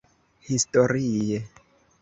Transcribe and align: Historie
Historie 0.49 1.45